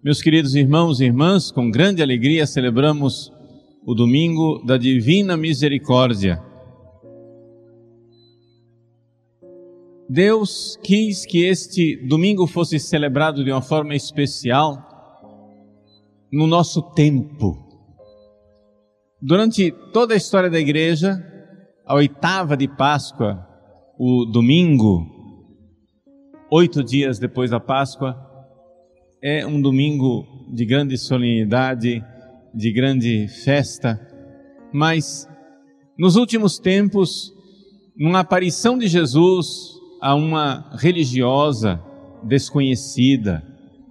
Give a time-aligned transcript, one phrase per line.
[0.00, 3.32] Meus queridos irmãos e irmãs, com grande alegria celebramos
[3.84, 6.40] o domingo da Divina Misericórdia.
[10.08, 14.78] Deus quis que este domingo fosse celebrado de uma forma especial
[16.32, 17.58] no nosso tempo.
[19.20, 21.20] Durante toda a história da igreja,
[21.84, 23.44] a oitava de Páscoa,
[23.98, 25.04] o domingo,
[26.52, 28.27] oito dias depois da Páscoa,
[29.22, 32.04] é um domingo de grande solenidade,
[32.54, 34.00] de grande festa,
[34.72, 35.28] mas
[35.98, 37.34] nos últimos tempos,
[37.96, 41.82] numa aparição de Jesus a uma religiosa
[42.22, 43.42] desconhecida,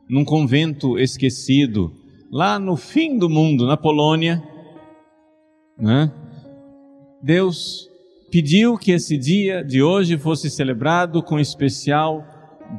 [0.09, 1.91] num convento esquecido,
[2.31, 4.41] lá no fim do mundo, na Polônia,
[5.77, 6.11] né?
[7.21, 7.89] Deus
[8.31, 12.25] pediu que esse dia de hoje fosse celebrado com especial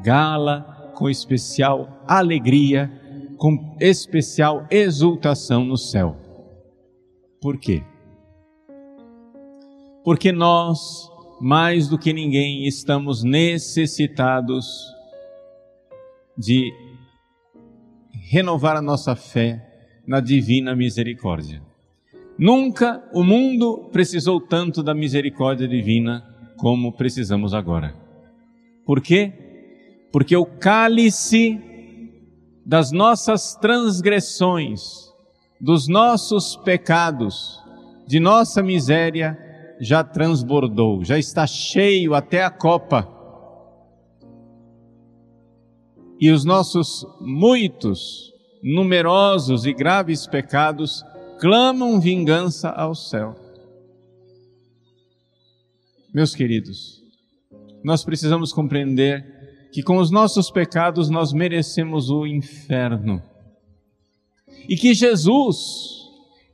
[0.02, 2.90] gala com especial alegria,
[3.36, 6.16] com especial exultação no céu.
[7.40, 7.84] Por quê?
[10.02, 11.08] Porque nós,
[11.40, 14.66] mais do que ninguém, estamos necessitados
[16.36, 16.72] de
[18.28, 19.64] renovar a nossa fé
[20.04, 21.62] na divina misericórdia.
[22.36, 26.24] Nunca o mundo precisou tanto da misericórdia divina
[26.56, 27.94] como precisamos agora.
[28.84, 29.47] Por quê?
[30.12, 31.60] Porque o cálice
[32.64, 35.12] das nossas transgressões,
[35.60, 37.62] dos nossos pecados,
[38.06, 39.38] de nossa miséria,
[39.80, 43.08] já transbordou, já está cheio até a copa.
[46.20, 51.04] E os nossos muitos, numerosos e graves pecados
[51.38, 53.34] clamam vingança ao céu.
[56.12, 57.02] Meus queridos,
[57.84, 59.37] nós precisamos compreender
[59.72, 63.22] que com os nossos pecados nós merecemos o inferno.
[64.68, 66.08] E que Jesus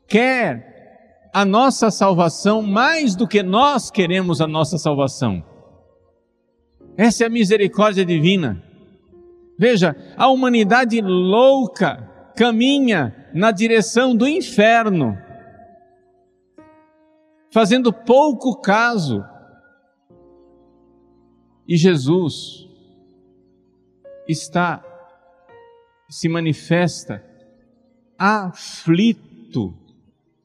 [0.06, 5.43] quer a nossa salvação mais do que nós queremos a nossa salvação.
[6.97, 8.62] Essa é a misericórdia divina.
[9.59, 15.17] Veja, a humanidade louca caminha na direção do inferno,
[17.53, 19.25] fazendo pouco caso.
[21.67, 22.69] E Jesus,
[24.29, 24.83] está,
[26.09, 27.25] se manifesta
[28.19, 29.75] aflito,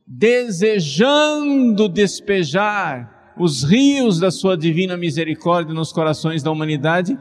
[0.05, 7.17] desejando despejar os rios da sua divina misericórdia nos corações da humanidade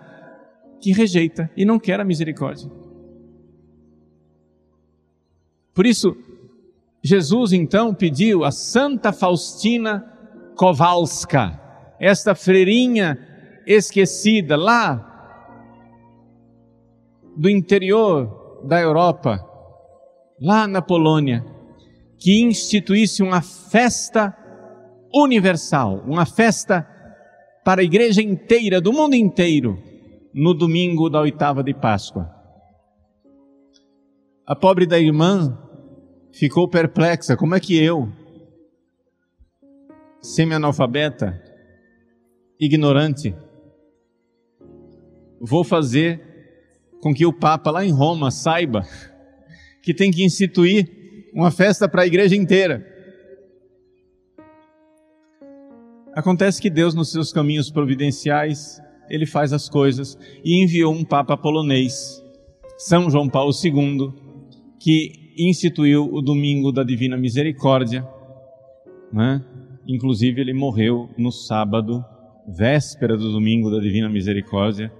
[0.81, 2.71] que rejeita e não quer a misericórdia.
[5.75, 6.17] Por isso,
[7.03, 10.13] Jesus então pediu a Santa Faustina
[10.57, 11.61] Kowalska,
[12.01, 13.17] esta freirinha
[13.65, 15.08] esquecida lá
[17.39, 19.39] do interior da Europa,
[20.41, 21.45] lá na Polônia,
[22.19, 24.37] que instituísse uma festa
[25.15, 26.83] universal, uma festa
[27.65, 29.79] para a igreja inteira, do mundo inteiro,
[30.35, 32.29] no domingo da oitava de Páscoa.
[34.45, 35.57] A pobre da irmã
[36.33, 38.09] ficou perplexa: como é que eu,
[40.21, 41.41] semi-analfabeta,
[42.59, 43.33] ignorante,
[45.41, 46.28] vou fazer
[47.01, 48.85] com que o Papa lá em Roma saiba
[49.83, 50.87] que tem que instituir
[51.33, 52.87] uma festa para a igreja inteira.
[56.15, 61.37] Acontece que Deus, nos seus caminhos providenciais, ele faz as coisas e enviou um Papa
[61.37, 62.23] polonês,
[62.77, 64.13] São João Paulo II,
[64.81, 68.07] que instituiu o Domingo da Divina Misericórdia.
[69.13, 69.43] Né?
[69.87, 72.05] Inclusive, ele morreu no sábado,
[72.47, 74.93] véspera do Domingo da Divina Misericórdia.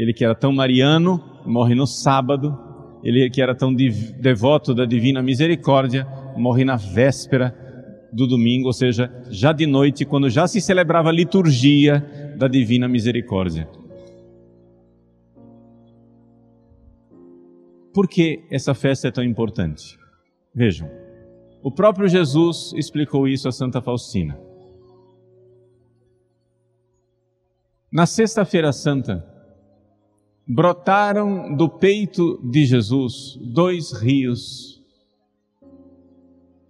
[0.00, 2.58] Ele que era tão mariano, morre no sábado.
[3.04, 6.06] Ele que era tão devoto da divina misericórdia,
[6.38, 7.54] morre na véspera
[8.10, 12.00] do domingo, ou seja, já de noite, quando já se celebrava a liturgia
[12.38, 13.68] da divina misericórdia.
[17.92, 19.98] Por que essa festa é tão importante?
[20.54, 20.90] Vejam,
[21.62, 24.40] o próprio Jesus explicou isso a Santa Faustina.
[27.92, 29.29] Na Sexta-feira Santa,
[30.52, 34.82] brotaram do peito de Jesus dois rios,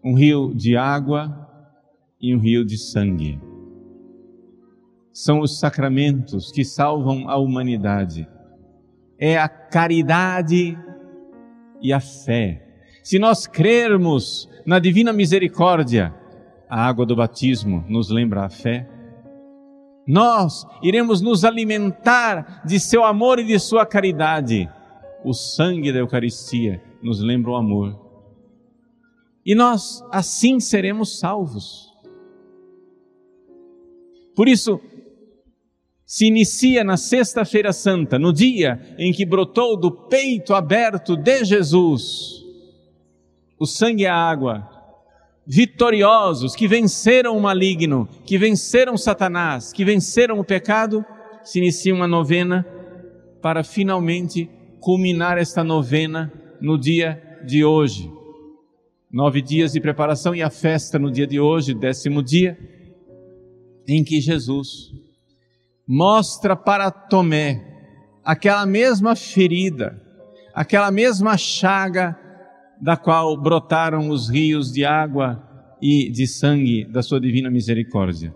[0.04, 1.48] um rio de água
[2.20, 3.40] e um rio de sangue.
[5.14, 8.28] São os sacramentos que salvam a humanidade.
[9.18, 10.78] É a caridade
[11.80, 12.84] e a fé.
[13.02, 16.14] Se nós crermos na divina misericórdia,
[16.68, 18.86] a água do batismo nos lembra a fé
[20.10, 24.68] nós iremos nos alimentar de seu amor e de sua caridade.
[25.22, 27.94] o sangue da Eucaristia nos lembra o amor.
[29.44, 31.92] E nós assim seremos salvos.
[34.34, 34.80] Por isso,
[36.06, 42.40] se inicia na Sexta-feira Santa, no dia em que brotou do peito aberto de Jesus
[43.60, 44.66] o sangue e a água,
[45.52, 51.04] vitoriosos, que venceram o maligno, que venceram Satanás, que venceram o pecado,
[51.42, 52.64] se inicia uma novena
[53.42, 54.48] para finalmente
[54.78, 58.08] culminar esta novena no dia de hoje.
[59.10, 62.56] Nove dias de preparação e a festa no dia de hoje, décimo dia,
[63.88, 64.92] em que Jesus
[65.84, 67.60] mostra para Tomé
[68.24, 70.00] aquela mesma ferida,
[70.54, 72.16] aquela mesma chaga
[72.80, 75.46] da qual brotaram os rios de água
[75.82, 78.34] e de sangue da sua divina misericórdia.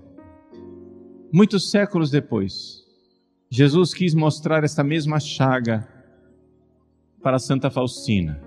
[1.33, 2.85] Muitos séculos depois,
[3.51, 5.89] Jesus quis mostrar esta mesma chaga
[7.23, 8.41] para Santa Faustina.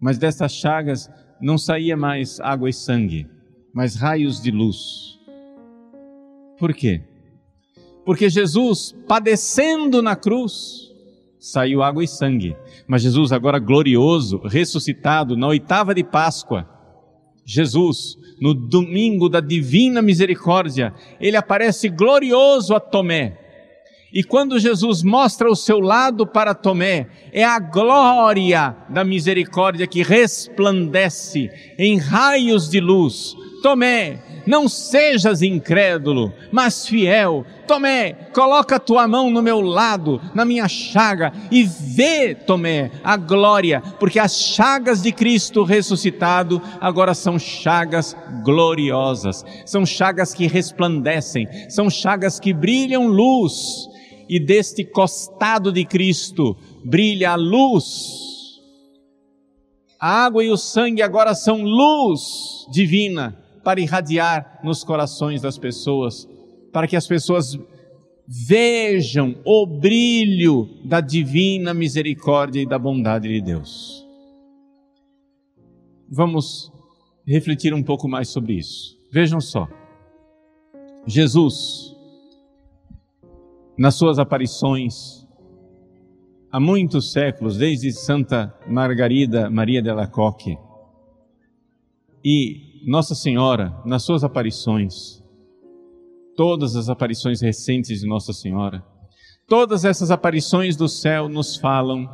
[0.00, 1.08] Mas dessas chagas
[1.40, 3.26] não saía mais água e sangue,
[3.72, 5.18] mas raios de luz.
[6.58, 7.02] Por quê?
[8.04, 10.91] Porque Jesus, padecendo na cruz,
[11.42, 12.56] saiu água e sangue.
[12.86, 16.68] Mas Jesus, agora glorioso, ressuscitado, na oitava de Páscoa,
[17.44, 23.36] Jesus, no domingo da divina misericórdia, ele aparece glorioso a Tomé,
[24.12, 30.02] e quando Jesus mostra o seu lado para Tomé, é a glória da misericórdia que
[30.02, 33.34] resplandece em raios de luz.
[33.62, 37.46] Tomé, não sejas incrédulo, mas fiel.
[37.66, 43.80] Tomé, coloca tua mão no meu lado, na minha chaga, e vê, Tomé, a glória,
[44.00, 51.88] porque as chagas de Cristo ressuscitado agora são chagas gloriosas, são chagas que resplandecem, são
[51.88, 53.88] chagas que brilham luz
[54.28, 58.20] e deste costado de Cristo brilha a luz.
[60.00, 66.28] A água e o sangue agora são luz divina para irradiar nos corações das pessoas,
[66.72, 67.58] para que as pessoas
[68.26, 74.06] vejam o brilho da divina misericórdia e da bondade de Deus.
[76.08, 76.72] Vamos
[77.26, 78.96] refletir um pouco mais sobre isso.
[79.10, 79.68] Vejam só.
[81.06, 81.94] Jesus,
[83.76, 85.26] nas suas aparições
[86.50, 90.58] há muitos séculos, desde Santa Margarida Maria de Alacoque.
[92.24, 95.22] E Nossa Senhora, nas suas aparições,
[96.36, 98.82] todas as aparições recentes de Nossa Senhora,
[99.46, 102.08] todas essas aparições do céu nos falam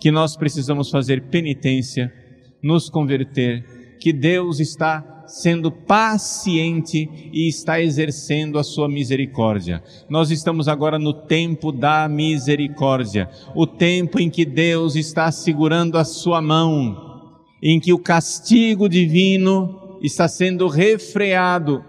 [0.00, 2.12] que nós precisamos fazer penitência,
[2.60, 9.80] nos converter, que Deus está sendo paciente e está exercendo a sua misericórdia.
[10.08, 16.04] Nós estamos agora no tempo da misericórdia, o tempo em que Deus está segurando a
[16.04, 21.84] sua mão, em que o castigo divino está sendo refreado.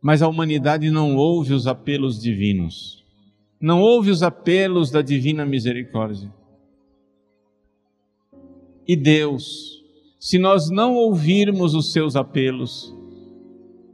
[0.00, 3.04] Mas a humanidade não ouve os apelos divinos,
[3.60, 6.32] não ouve os apelos da divina misericórdia.
[8.86, 9.80] E Deus,
[10.18, 12.92] se nós não ouvirmos os seus apelos,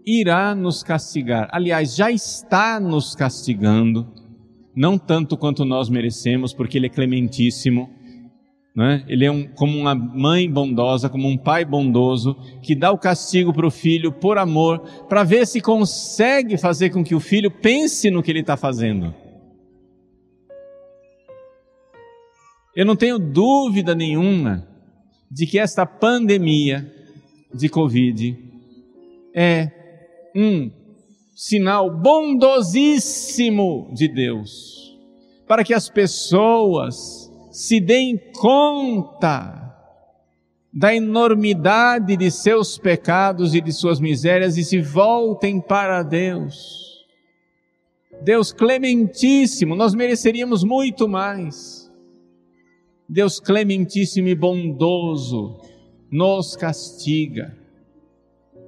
[0.06, 1.48] irá nos castigar.
[1.52, 4.08] Aliás, já está nos castigando,
[4.74, 7.90] não tanto quanto nós merecemos, porque Ele é clementíssimo.
[8.75, 9.05] Né?
[9.08, 13.53] Ele é um, como uma mãe bondosa, como um pai bondoso, que dá o castigo
[13.53, 18.10] para o filho por amor, para ver se consegue fazer com que o filho pense
[18.10, 19.13] no que ele está fazendo.
[22.75, 24.69] Eu não tenho dúvida nenhuma
[25.31, 26.91] de que esta pandemia
[27.53, 28.39] de Covid
[29.34, 29.70] é
[30.37, 30.70] um
[31.34, 34.96] sinal bondosíssimo de Deus,
[35.46, 37.28] para que as pessoas
[37.58, 39.77] se deem conta
[40.72, 47.05] da enormidade de seus pecados e de suas misérias e se voltem para Deus.
[48.22, 51.93] Deus clementíssimo, nós mereceríamos muito mais.
[53.08, 55.60] Deus clementíssimo e bondoso
[56.12, 57.58] nos castiga,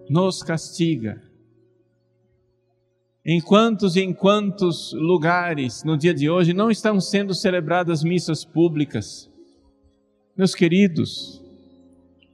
[0.09, 1.23] nos castiga.
[3.25, 8.47] Em quantos e em quantos lugares no dia de hoje não estão sendo celebradas missas
[8.47, 9.31] públicas?
[10.35, 11.45] Meus queridos,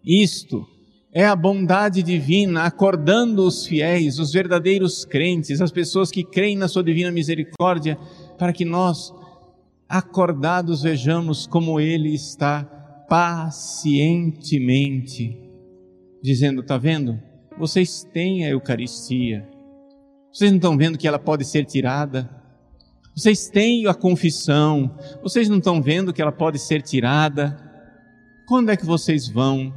[0.05, 0.65] isto
[1.13, 6.69] é a bondade divina acordando os fiéis, os verdadeiros crentes, as pessoas que creem na
[6.69, 7.99] Sua divina misericórdia,
[8.39, 9.13] para que nós
[9.89, 12.63] acordados vejamos como Ele está
[13.09, 15.37] pacientemente
[16.23, 17.21] dizendo: está vendo?
[17.59, 19.56] Vocês têm a Eucaristia.
[20.37, 22.29] Vocês não estão vendo que ela pode ser tirada?
[23.17, 27.57] Vocês têm a confissão, vocês não estão vendo que ela pode ser tirada?
[28.47, 29.73] Quando é que vocês vão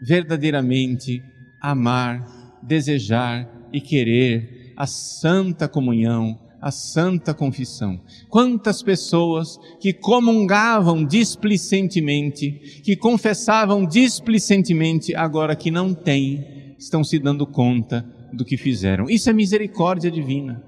[0.00, 1.22] verdadeiramente
[1.60, 2.26] amar,
[2.60, 8.00] desejar e querer a santa comunhão, a santa confissão.
[8.28, 17.46] Quantas pessoas que comungavam displicentemente, que confessavam displicentemente, agora que não têm, estão se dando
[17.46, 19.08] conta do que fizeram.
[19.08, 20.64] Isso é misericórdia divina.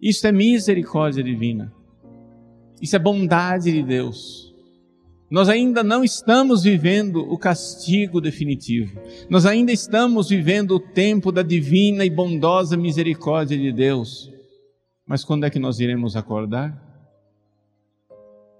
[0.00, 1.72] Isso é misericórdia divina.
[2.80, 4.52] Isso é bondade de Deus.
[5.30, 9.00] Nós ainda não estamos vivendo o castigo definitivo.
[9.30, 14.30] Nós ainda estamos vivendo o tempo da divina e bondosa misericórdia de Deus.
[15.06, 16.76] Mas quando é que nós iremos acordar?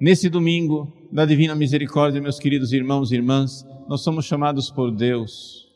[0.00, 5.68] Nesse domingo da divina misericórdia, meus queridos irmãos e irmãs, nós somos chamados por Deus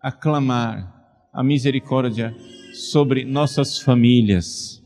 [0.00, 0.93] a clamar
[1.34, 2.34] a misericórdia
[2.72, 4.80] sobre nossas famílias,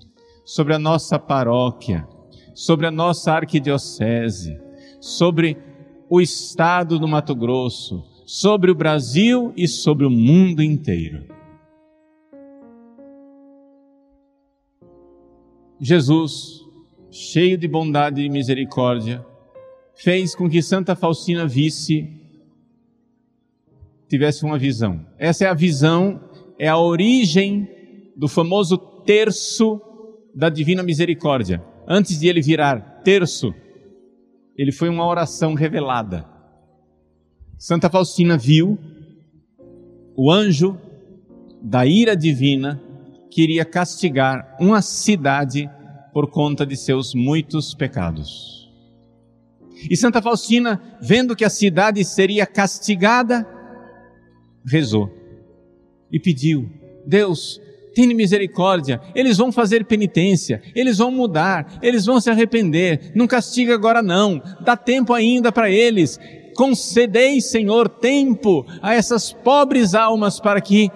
[0.44, 2.08] sobre a nossa paróquia,
[2.54, 4.58] sobre a nossa arquidiocese,
[4.98, 5.58] sobre
[6.08, 11.24] o estado do Mato Grosso, sobre o Brasil e sobre o mundo inteiro.
[15.80, 16.64] Jesus,
[17.10, 19.24] cheio de bondade e misericórdia,
[19.94, 22.10] fez com que Santa Faustina visse,
[24.08, 25.06] tivesse uma visão.
[25.18, 26.27] Essa é a visão,
[26.58, 27.68] é a origem
[28.16, 29.80] do famoso terço
[30.34, 31.62] da Divina Misericórdia.
[31.86, 33.54] Antes de ele virar terço,
[34.56, 36.26] ele foi uma oração revelada.
[37.56, 38.78] Santa Faustina viu
[40.16, 40.78] o anjo
[41.62, 42.80] da ira divina
[43.30, 45.70] queria castigar uma cidade
[46.12, 48.68] por conta de seus muitos pecados.
[49.88, 53.46] E Santa Faustina, vendo que a cidade seria castigada,
[54.66, 55.17] rezou
[56.10, 56.70] e pediu:
[57.06, 57.60] Deus,
[57.94, 63.74] tenha misericórdia, eles vão fazer penitência, eles vão mudar, eles vão se arrepender, não castiga
[63.74, 66.18] agora não, dá tempo ainda para eles.
[66.54, 70.90] Concedei, Senhor, tempo a essas pobres almas para que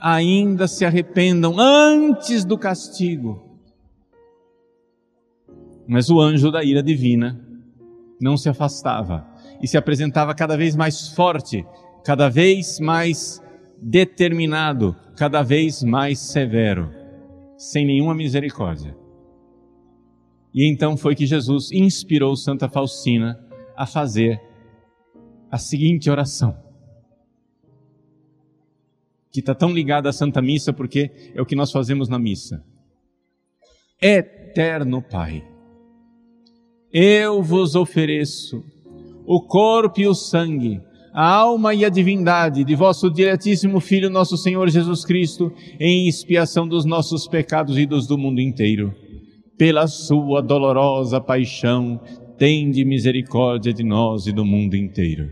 [0.00, 3.42] ainda se arrependam antes do castigo.
[5.86, 7.40] Mas o anjo da ira divina
[8.20, 9.26] não se afastava
[9.62, 11.64] e se apresentava cada vez mais forte,
[12.04, 13.42] cada vez mais
[13.80, 16.90] determinado, cada vez mais severo,
[17.56, 18.96] sem nenhuma misericórdia.
[20.54, 23.38] E então foi que Jesus inspirou Santa Faustina
[23.76, 24.40] a fazer
[25.50, 26.68] a seguinte oração
[29.30, 32.64] que está tão ligada à Santa Missa, porque é o que nós fazemos na missa.
[34.00, 35.44] Eterno Pai,
[36.92, 38.64] eu vos ofereço
[39.24, 40.80] o corpo e o sangue,
[41.20, 46.68] a alma e a divindade de vosso diretíssimo Filho, nosso Senhor Jesus Cristo, em expiação
[46.68, 48.94] dos nossos pecados e dos do mundo inteiro.
[49.58, 52.00] Pela sua dolorosa paixão,
[52.36, 55.24] tende misericórdia de nós e do mundo inteiro.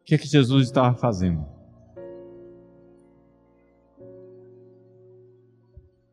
[0.00, 1.44] O que é que Jesus estava fazendo?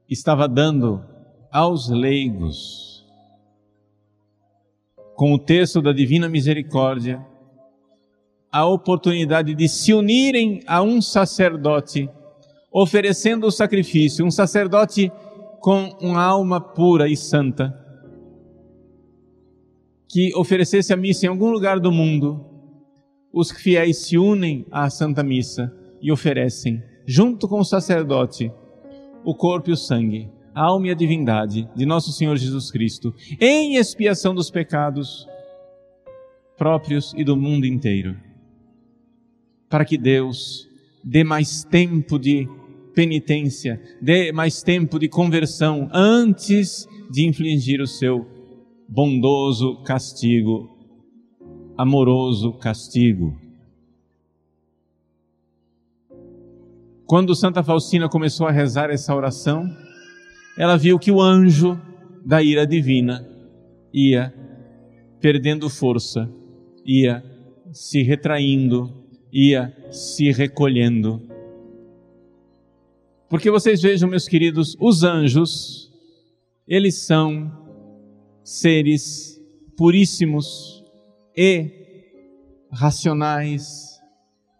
[0.09, 1.01] estava dando
[1.49, 3.05] aos leigos,
[5.15, 7.25] com o texto da Divina Misericórdia,
[8.57, 12.09] a oportunidade de se unirem a um sacerdote,
[12.71, 15.11] oferecendo o sacrifício, um sacerdote
[15.59, 17.71] com uma alma pura e santa,
[20.09, 22.43] que oferecesse a missa em algum lugar do mundo,
[23.31, 25.71] os fiéis se unem à Santa Missa
[26.01, 28.51] e oferecem, junto com o sacerdote,
[29.23, 33.13] o corpo e o sangue, a alma e a divindade de nosso Senhor Jesus Cristo,
[33.39, 35.27] em expiação dos pecados
[36.57, 38.25] próprios e do mundo inteiro.
[39.69, 40.67] Para que Deus
[41.03, 42.47] dê mais tempo de
[42.93, 48.25] penitência, dê mais tempo de conversão antes de infligir o seu
[48.89, 50.69] bondoso castigo,
[51.77, 53.37] amoroso castigo.
[57.05, 59.63] Quando Santa Faustina começou a rezar essa oração,
[60.57, 61.79] ela viu que o anjo
[62.25, 63.25] da ira divina
[63.93, 64.33] ia
[65.21, 66.29] perdendo força,
[66.85, 67.23] ia
[67.71, 68.96] se retraindo,
[69.39, 71.21] ia se recolhendo.
[73.29, 75.91] Porque vocês vejam, meus queridos, os anjos,
[76.67, 77.51] eles são
[78.43, 79.39] seres
[79.77, 80.83] puríssimos
[81.35, 81.69] e
[82.71, 84.01] racionais,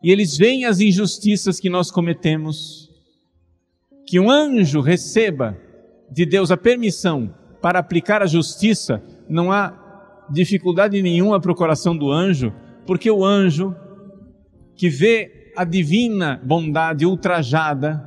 [0.03, 2.91] e eles veem as injustiças que nós cometemos,
[4.05, 5.57] que um anjo receba
[6.12, 11.98] de Deus a permissão para aplicar a justiça, não há dificuldade nenhuma para o coração
[11.98, 12.53] do anjo,
[12.86, 13.75] porque o anjo
[14.77, 18.03] que vê a divina bondade ultrajada,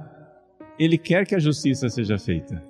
[0.78, 2.64] ele quer que a justiça seja feita.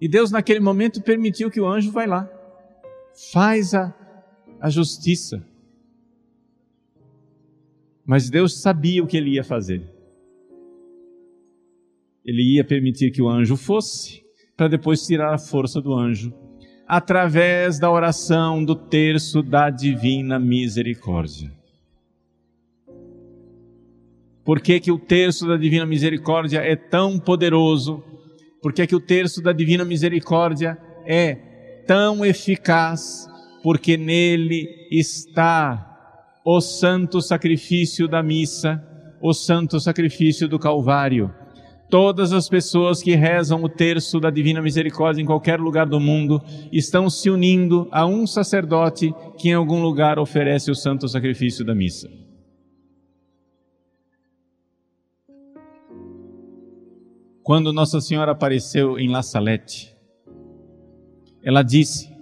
[0.00, 2.30] E Deus, naquele momento, permitiu que o anjo vá lá,
[3.32, 3.92] faz a,
[4.60, 5.44] a justiça.
[8.06, 9.82] Mas Deus sabia o que ele ia fazer.
[12.24, 14.22] Ele ia permitir que o anjo fosse,
[14.56, 16.32] para depois tirar a força do anjo,
[16.88, 21.52] através da oração do terço da divina misericórdia.
[24.42, 28.02] Por que, que o terço da divina misericórdia é tão poderoso?
[28.62, 31.34] Por que, que o terço da divina misericórdia é
[31.86, 33.28] tão eficaz?
[33.62, 35.84] Porque nele está
[36.42, 38.82] o santo sacrifício da missa,
[39.20, 41.30] o santo sacrifício do Calvário.
[41.90, 46.42] Todas as pessoas que rezam o terço da Divina Misericórdia em qualquer lugar do mundo
[46.70, 51.74] estão se unindo a um sacerdote que em algum lugar oferece o santo sacrifício da
[51.74, 52.10] missa.
[57.42, 59.96] Quando Nossa Senhora apareceu em La Salette,
[61.42, 62.14] ela disse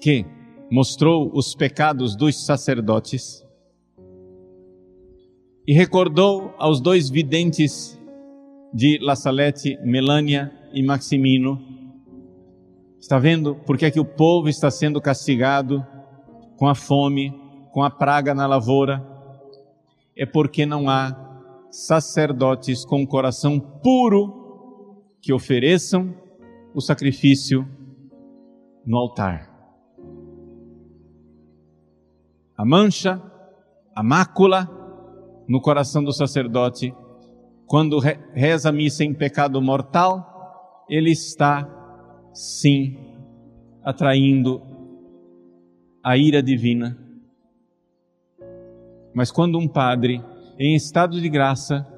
[0.00, 0.24] que
[0.70, 3.44] mostrou os pecados dos sacerdotes
[5.66, 8.00] e recordou aos dois videntes
[8.72, 11.60] de La Salette, Melânia e Maximino.
[12.98, 15.84] Está vendo por que, é que o povo está sendo castigado
[16.56, 17.32] com a fome,
[17.72, 19.04] com a praga na lavoura?
[20.16, 21.14] É porque não há
[21.70, 26.14] sacerdotes com coração puro que ofereçam
[26.74, 27.66] o sacrifício
[28.84, 29.52] no altar
[32.62, 33.20] a mancha,
[33.92, 34.70] a mácula
[35.48, 36.94] no coração do sacerdote,
[37.72, 41.66] quando reza a missa em pecado mortal, ele está,
[42.34, 42.98] sim,
[43.82, 44.60] atraindo
[46.04, 46.98] a ira divina.
[49.14, 50.22] Mas quando um padre,
[50.58, 51.88] em estado de graça,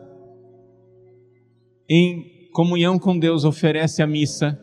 [1.90, 4.57] em comunhão com Deus, oferece a missa,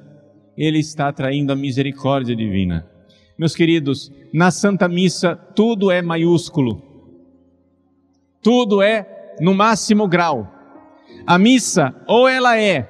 [0.55, 2.89] ele está atraindo a misericórdia divina.
[3.37, 6.81] Meus queridos, na Santa Missa tudo é maiúsculo,
[8.41, 10.60] tudo é no máximo grau.
[11.25, 12.89] A missa, ou ela é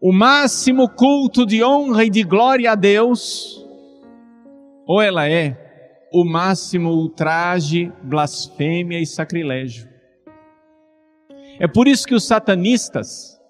[0.00, 3.64] o máximo culto de honra e de glória a Deus,
[4.86, 5.56] ou ela é
[6.12, 9.88] o máximo ultraje, blasfêmia e sacrilégio.
[11.58, 13.40] É por isso que os satanistas,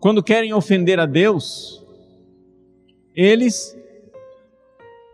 [0.00, 1.84] quando querem ofender a Deus,
[3.14, 3.76] eles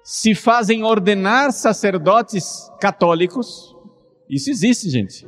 [0.04, 3.74] se fazem ordenar sacerdotes católicos.
[4.28, 5.26] Isso existe, gente.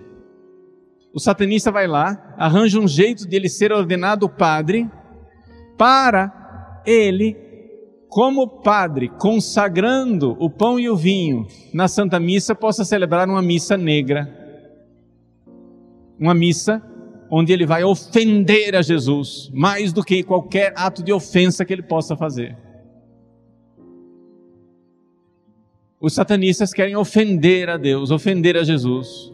[1.15, 4.91] O satanista vai lá, arranja um jeito de ele ser ordenado padre,
[5.79, 7.37] para ele,
[8.09, 13.77] como padre, consagrando o pão e o vinho na Santa Missa, possa celebrar uma missa
[13.77, 14.29] negra.
[16.19, 16.83] Uma missa
[17.31, 21.83] onde ele vai ofender a Jesus, mais do que qualquer ato de ofensa que ele
[21.83, 22.57] possa fazer.
[26.01, 29.33] Os satanistas querem ofender a Deus, ofender a Jesus.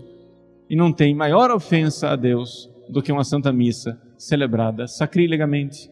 [0.71, 5.91] E não tem maior ofensa a Deus do que uma santa missa celebrada sacrilegamente.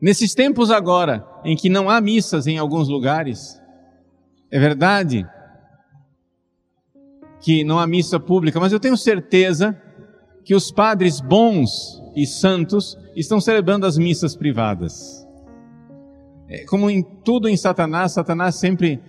[0.00, 3.62] Nesses tempos agora, em que não há missas em alguns lugares,
[4.50, 5.24] é verdade
[7.40, 9.80] que não há missa pública, mas eu tenho certeza
[10.44, 15.24] que os padres bons e santos estão celebrando as missas privadas.
[16.48, 19.00] É, como em tudo em Satanás, Satanás sempre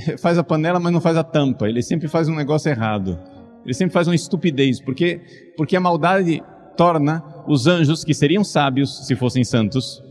[0.18, 1.68] faz a panela, mas não faz a tampa.
[1.68, 3.18] Ele sempre faz um negócio errado.
[3.64, 5.20] Ele sempre faz uma estupidez, porque
[5.56, 6.42] porque a maldade
[6.76, 10.02] torna os anjos que seriam sábios se fossem santos,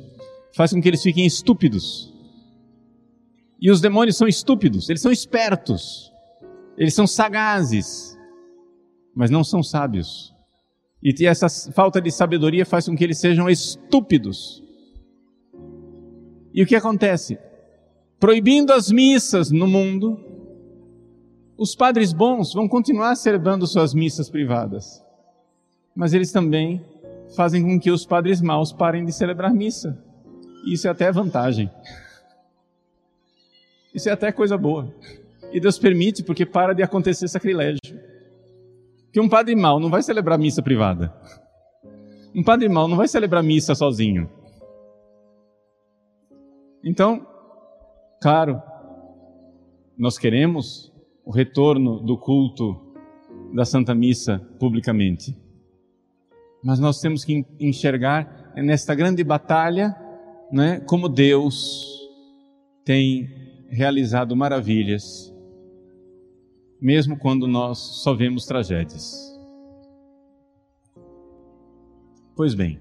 [0.56, 2.14] faz com que eles fiquem estúpidos.
[3.62, 6.12] E os demônios são estúpidos, eles são espertos.
[6.78, 8.18] Eles são sagazes,
[9.16, 10.34] mas não são sábios.
[11.02, 14.62] E essa falta de sabedoria faz com que eles sejam estúpidos.
[16.54, 17.38] E o que acontece?
[18.26, 20.20] Proibindo as missas no mundo,
[21.56, 25.00] os padres bons vão continuar celebrando suas missas privadas,
[25.96, 26.84] mas eles também
[27.36, 30.04] fazem com que os padres maus parem de celebrar missa.
[30.66, 31.70] Isso é até vantagem.
[33.94, 34.92] Isso é até coisa boa.
[35.54, 37.80] E Deus permite porque para de acontecer sacrilégio.
[39.14, 41.14] Que um padre mau não vai celebrar missa privada.
[42.34, 44.28] Um padre mau não vai celebrar missa sozinho.
[46.84, 47.35] Então,
[48.26, 48.60] claro,
[49.96, 50.92] nós queremos
[51.24, 52.76] o retorno do culto
[53.54, 55.38] da Santa Missa publicamente.
[56.64, 59.96] Mas nós temos que enxergar nesta grande batalha,
[60.52, 61.86] né, como Deus
[62.84, 63.30] tem
[63.70, 65.32] realizado maravilhas,
[66.82, 69.40] mesmo quando nós só vemos tragédias.
[72.36, 72.80] Pois bem,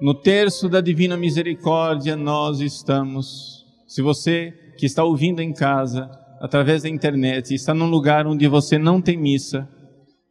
[0.00, 3.64] no terço da Divina Misericórdia nós estamos.
[3.86, 8.76] Se você que está ouvindo em casa, através da internet, está num lugar onde você
[8.76, 9.66] não tem missa,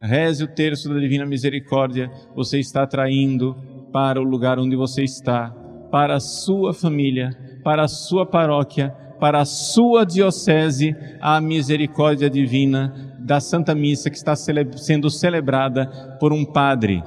[0.00, 3.56] reze o terço da Divina Misericórdia, você está atraindo
[3.92, 5.50] para o lugar onde você está,
[5.90, 13.16] para a sua família, para a sua paróquia, para a sua diocese, a misericórdia divina
[13.18, 17.02] da Santa Missa que está sendo celebrada por um padre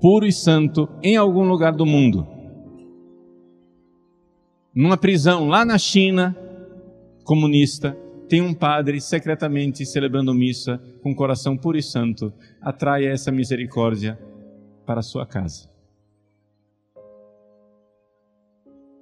[0.00, 2.26] puro e santo em algum lugar do mundo.
[4.74, 6.36] Numa prisão lá na China,
[7.24, 7.96] comunista,
[8.28, 12.32] tem um padre secretamente celebrando missa com coração puro e santo.
[12.60, 14.18] Atraia essa misericórdia
[14.84, 15.70] para a sua casa.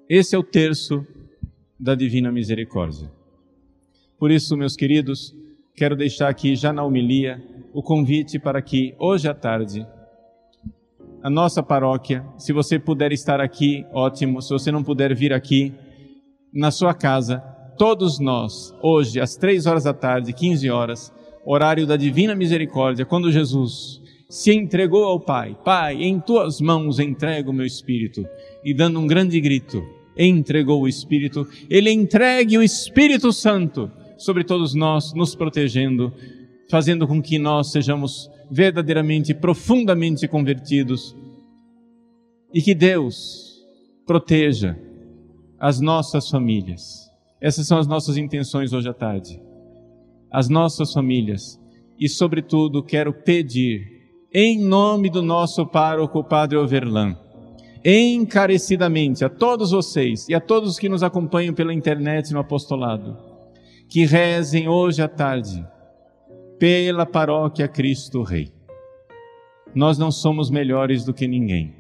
[0.09, 1.07] Esse é o terço
[1.81, 3.11] da divina misericórdia.
[4.19, 5.35] Por isso, meus queridos,
[5.75, 9.87] quero deixar aqui já na homilia o convite para que hoje à tarde
[11.23, 12.25] a nossa paróquia.
[12.37, 14.43] Se você puder estar aqui, ótimo.
[14.43, 15.73] Se você não puder vir aqui,
[16.53, 17.39] na sua casa,
[17.79, 21.13] todos nós, hoje, às três horas da tarde, 15 horas,
[21.47, 27.51] horário da Divina Misericórdia, quando Jesus se entregou ao Pai: Pai, em tuas mãos entrego
[27.51, 28.27] o meu espírito.
[28.65, 29.83] E dando um grande grito,
[30.17, 36.13] entregou o Espírito, ele entregue o Espírito Santo sobre todos nós, nos protegendo,
[36.71, 41.17] fazendo com que nós sejamos verdadeiramente, profundamente convertidos.
[42.53, 43.61] E que Deus
[44.07, 44.79] proteja
[45.59, 47.11] as nossas famílias.
[47.41, 49.41] Essas são as nossas intenções hoje à tarde.
[50.31, 51.59] As nossas famílias.
[51.99, 53.87] E, sobretudo, quero pedir,
[54.33, 57.17] em nome do nosso pároco, Padre Overlan,
[57.85, 63.17] encarecidamente a todos vocês e a todos que nos acompanham pela internet no apostolado,
[63.89, 65.65] que rezem hoje à tarde
[66.63, 68.53] pela paróquia Cristo Rei.
[69.75, 71.75] Nós não somos melhores do que ninguém.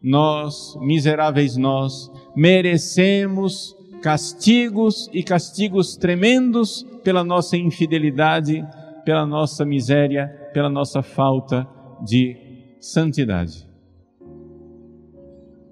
[0.00, 8.64] Nós, miseráveis nós, merecemos castigos e castigos tremendos pela nossa infidelidade,
[9.04, 11.66] pela nossa miséria, pela nossa falta
[12.00, 12.36] de
[12.78, 13.66] santidade.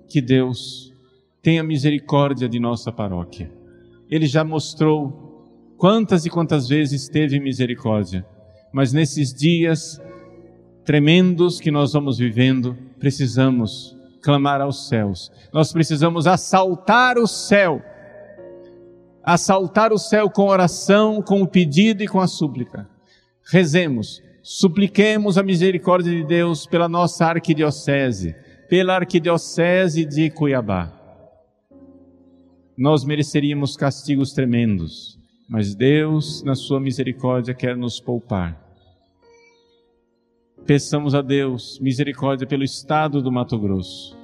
[0.08, 0.92] Que Deus
[1.40, 3.48] tenha misericórdia de nossa paróquia.
[4.10, 5.27] Ele já mostrou
[5.78, 8.26] Quantas e quantas vezes teve misericórdia,
[8.72, 10.02] mas nesses dias
[10.84, 17.80] tremendos que nós vamos vivendo, precisamos clamar aos céus, nós precisamos assaltar o céu,
[19.22, 22.88] assaltar o céu com oração, com o pedido e com a súplica.
[23.48, 28.34] Rezemos, supliquemos a misericórdia de Deus pela nossa arquidiocese,
[28.68, 30.92] pela arquidiocese de Cuiabá.
[32.76, 35.17] Nós mereceríamos castigos tremendos,
[35.48, 38.62] mas Deus, na sua misericórdia, quer nos poupar.
[40.66, 44.14] Peçamos a Deus misericórdia pelo estado do Mato Grosso.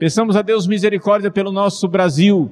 [0.00, 2.50] Peçamos a Deus misericórdia pelo nosso Brasil.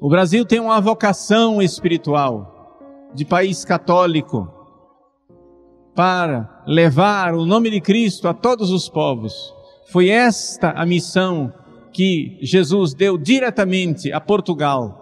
[0.00, 2.80] O Brasil tem uma vocação espiritual
[3.14, 4.52] de país católico
[5.94, 9.54] para levar o nome de Cristo a todos os povos.
[9.92, 11.52] Foi esta a missão
[11.92, 14.99] que Jesus deu diretamente a Portugal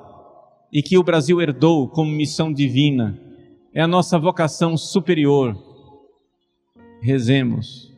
[0.72, 3.18] e que o Brasil herdou como missão divina,
[3.72, 5.56] é a nossa vocação superior.
[7.00, 7.92] Rezemos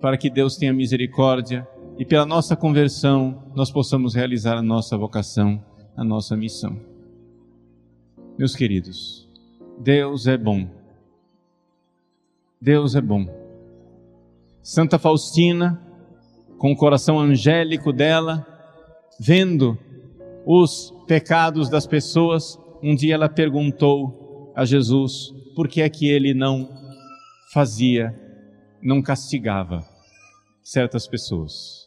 [0.00, 1.66] para que Deus tenha misericórdia
[1.98, 5.62] e pela nossa conversão nós possamos realizar a nossa vocação,
[5.96, 6.80] a nossa missão.
[8.38, 9.28] Meus queridos,
[9.78, 10.66] Deus é bom.
[12.60, 13.26] Deus é bom.
[14.62, 15.80] Santa Faustina,
[16.58, 18.46] com o coração angélico dela,
[19.18, 19.78] vendo
[20.46, 26.32] os pecados das pessoas, um dia ela perguntou a Jesus por que é que ele
[26.32, 26.70] não
[27.52, 28.14] fazia,
[28.80, 29.84] não castigava
[30.62, 31.84] certas pessoas.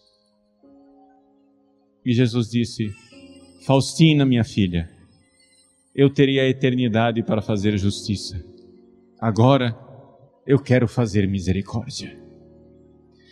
[2.05, 2.91] E Jesus disse:
[3.65, 4.89] Faustina, minha filha,
[5.95, 8.43] eu teria a eternidade para fazer justiça.
[9.21, 9.73] Agora
[10.45, 12.19] eu quero fazer misericórdia.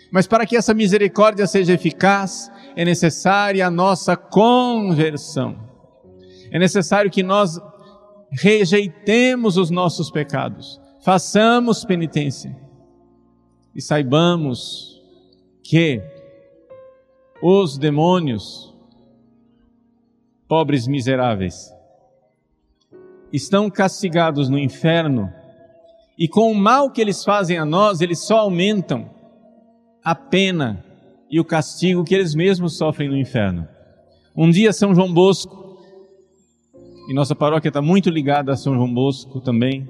[0.10, 5.70] Mas para que essa misericórdia seja eficaz, é necessária a nossa conversão.
[6.52, 7.60] É necessário que nós
[8.32, 12.56] rejeitemos os nossos pecados, façamos penitência
[13.74, 15.02] e saibamos
[15.64, 16.02] que
[17.42, 18.76] os demônios,
[20.48, 21.74] pobres miseráveis,
[23.32, 25.34] estão castigados no inferno
[26.18, 29.10] e com o mal que eles fazem a nós, eles só aumentam
[30.04, 30.84] a pena
[31.30, 33.68] e o castigo que eles mesmos sofrem no inferno.
[34.36, 35.61] Um dia, São João Bosco,
[37.12, 39.86] e nossa paróquia está muito ligada a São João Bosco também,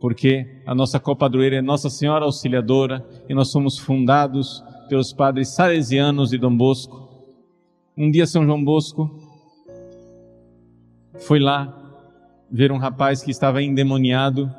[0.00, 6.30] porque a nossa copadroeira é Nossa Senhora Auxiliadora e nós somos fundados pelos padres salesianos
[6.30, 7.06] de Dom Bosco.
[7.94, 9.10] Um dia São João Bosco
[11.18, 12.00] foi lá
[12.50, 14.50] ver um rapaz que estava endemoniado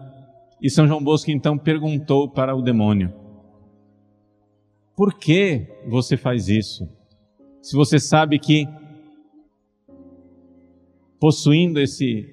[0.62, 3.12] e São João Bosco então perguntou para o demônio:
[4.96, 6.88] Por que você faz isso?
[7.64, 8.68] Se você sabe que
[11.24, 12.30] possuindo esse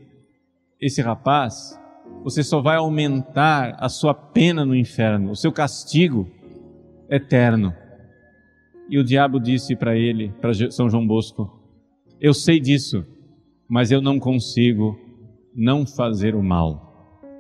[0.81, 1.81] esse rapaz,
[2.25, 6.29] você só vai aumentar a sua pena no inferno, o seu castigo
[7.09, 7.73] eterno.
[8.89, 11.49] E o diabo disse para ele, para São João Bosco:
[12.21, 13.07] Eu sei disso,
[13.69, 14.99] mas eu não consigo
[15.55, 17.31] não fazer o mal.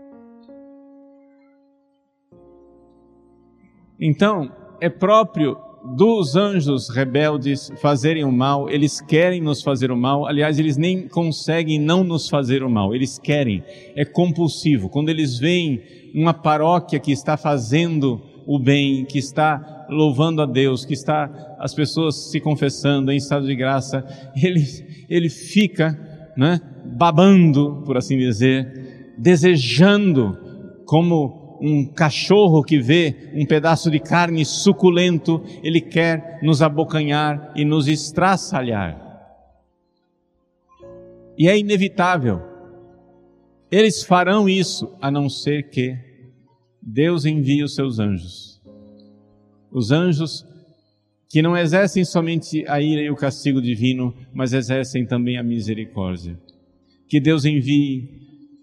[3.98, 10.26] Então, é próprio dos anjos rebeldes fazerem o mal, eles querem nos fazer o mal,
[10.26, 13.62] aliás, eles nem conseguem não nos fazer o mal, eles querem,
[13.96, 14.88] é compulsivo.
[14.88, 15.80] Quando eles veem
[16.14, 21.74] uma paróquia que está fazendo o bem, que está louvando a Deus, que está as
[21.74, 24.04] pessoas se confessando em estado de graça,
[24.36, 24.64] ele,
[25.08, 25.98] ele fica
[26.36, 30.38] né, babando, por assim dizer, desejando
[30.84, 37.64] como um cachorro que vê um pedaço de carne suculento, ele quer nos abocanhar e
[37.64, 39.08] nos estraçalhar.
[41.36, 42.40] E é inevitável.
[43.70, 45.96] Eles farão isso a não ser que
[46.82, 48.60] Deus envie os seus anjos.
[49.70, 50.46] Os anjos
[51.28, 56.36] que não exercem somente a ira e o castigo divino, mas exercem também a misericórdia.
[57.06, 58.08] Que Deus envie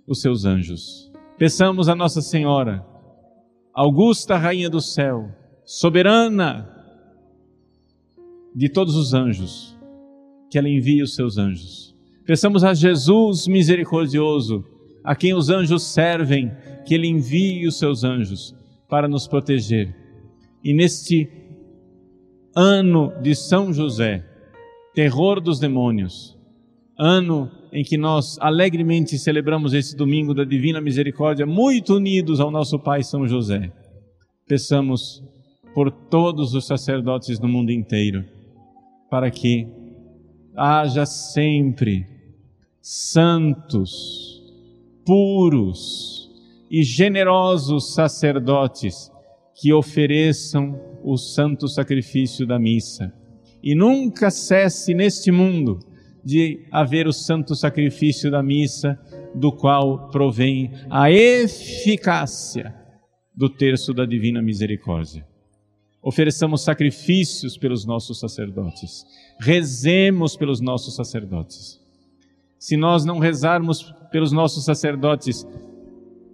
[0.06, 1.07] os seus anjos
[1.38, 2.84] Peçamos a Nossa Senhora,
[3.71, 5.30] Augusta Rainha do Céu,
[5.63, 6.67] soberana
[8.56, 9.78] de todos os anjos,
[10.50, 11.95] que ela envie os seus anjos.
[12.26, 14.65] Peçamos a Jesus misericordioso,
[15.04, 16.52] a quem os anjos servem,
[16.88, 18.56] que ele envie os seus anjos
[18.89, 19.95] para nos proteger.
[20.63, 21.30] E neste
[22.56, 24.26] ano de São José,
[24.95, 26.36] terror dos demônios,
[26.97, 32.80] ano em que nós alegremente celebramos esse domingo da Divina Misericórdia, muito unidos ao nosso
[32.80, 33.71] Pai São José.
[34.47, 35.23] Peçamos
[35.73, 38.25] por todos os sacerdotes do mundo inteiro,
[39.10, 39.67] para que
[40.56, 42.06] haja sempre
[42.82, 44.41] santos,
[45.06, 46.32] puros
[46.71, 49.12] e generosos sacerdotes
[49.53, 53.13] que ofereçam o santo sacrifício da missa.
[53.62, 55.80] E nunca cesse neste mundo
[56.23, 58.99] de haver o santo sacrifício da missa,
[59.34, 62.75] do qual provém a eficácia
[63.36, 65.25] do terço da divina misericórdia.
[66.01, 69.03] Ofereçamos sacrifícios pelos nossos sacerdotes,
[69.39, 71.80] rezemos pelos nossos sacerdotes.
[72.58, 75.45] Se nós não rezarmos pelos nossos sacerdotes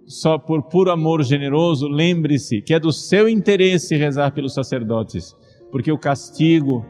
[0.06, 5.34] só por puro amor generoso, lembre-se que é do seu interesse rezar pelos sacerdotes,
[5.70, 6.84] porque o castigo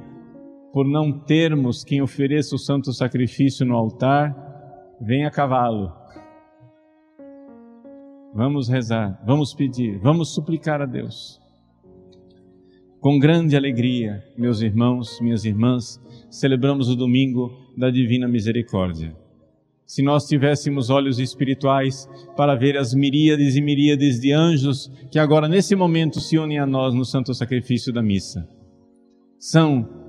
[0.75, 4.35] por não termos quem ofereça o santo sacrifício no altar,
[5.01, 5.93] vem a cavalo.
[8.35, 11.41] Vamos rezar, vamos pedir, vamos suplicar a Deus.
[12.99, 19.15] Com grande alegria, meus irmãos, minhas irmãs, celebramos o domingo da Divina Misericórdia.
[19.87, 25.47] Se nós tivéssemos olhos espirituais para ver as miríades e miríades de anjos que agora
[25.47, 28.49] nesse momento se unem a nós no santo sacrifício da missa,
[29.39, 30.03] são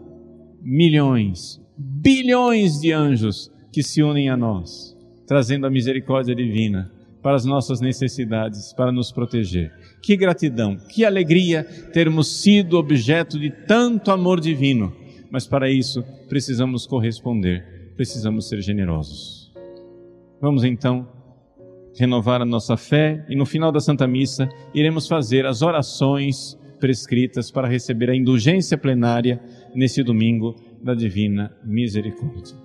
[0.66, 4.98] milhões, bilhões de anjos que se unem a nós,
[5.28, 9.72] trazendo a misericórdia divina para as nossas necessidades, para nos proteger.
[10.02, 14.92] Que gratidão, que alegria termos sido objeto de tanto amor divino,
[15.30, 19.54] mas para isso precisamos corresponder, precisamos ser generosos.
[20.42, 21.08] Vamos então
[21.98, 27.50] renovar a nossa fé e no final da Santa Missa iremos fazer as orações prescritas
[27.50, 29.42] para receber a indulgência plenária
[29.76, 32.65] nesse domingo da Divina Misericórdia.